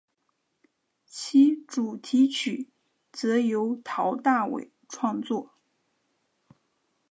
[1.05, 2.71] 其主题曲
[3.11, 5.51] 则由陶大伟创作。